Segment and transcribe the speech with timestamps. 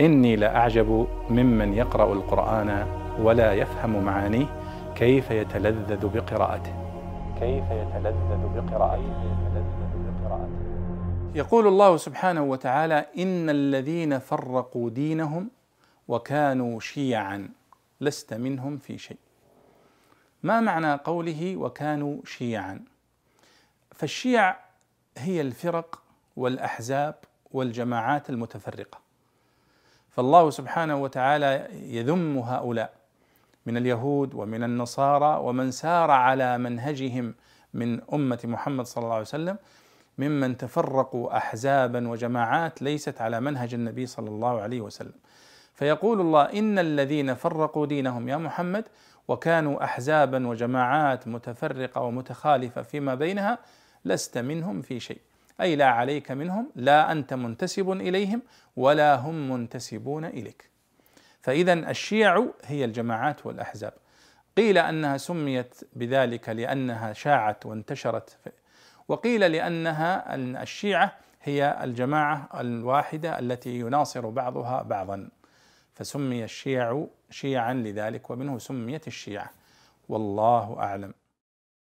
[0.00, 2.86] إني لأعجب ممن يقرأ القرآن
[3.20, 4.46] ولا يفهم معانيه
[4.94, 6.72] كيف يتلذذ بقراءته.
[7.40, 9.38] كيف يتلذذ بقراءته.
[11.34, 15.50] يقول الله سبحانه وتعالى إن الذين فرقوا دينهم
[16.08, 17.48] وكانوا شيعا
[18.00, 19.18] لست منهم في شيء.
[20.42, 22.84] ما معنى قوله وكانوا شيعا؟
[23.94, 24.56] فالشيع
[25.18, 26.02] هي الفرق
[26.36, 27.14] والأحزاب
[27.52, 29.07] والجماعات المتفرقة.
[30.10, 32.92] فالله سبحانه وتعالى يذم هؤلاء
[33.66, 37.34] من اليهود ومن النصارى ومن سار على منهجهم
[37.74, 39.56] من أمة محمد صلى الله عليه وسلم
[40.18, 45.12] ممن تفرقوا احزابا وجماعات ليست على منهج النبي صلى الله عليه وسلم.
[45.74, 48.84] فيقول الله إن الذين فرقوا دينهم يا محمد
[49.28, 53.58] وكانوا احزابا وجماعات متفرقة ومتخالفة فيما بينها
[54.04, 55.20] لست منهم في شيء.
[55.60, 58.42] أي لا عليك منهم لا أنت منتسب إليهم
[58.76, 60.70] ولا هم منتسبون إليك.
[61.42, 63.92] فاذا الشيع هي الجماعات والأحزاب.
[64.56, 68.36] قيل أنها سميت بذلك لأنها شاعت وانتشرت.
[69.08, 75.28] وقيل لأنها الشيعة هي الجماعة الواحدة التي يناصر بعضها بعضا.
[75.94, 79.50] فسمي الشيع شيعا لذلك ومنه سميت الشيعة.
[80.08, 81.14] والله أعلم.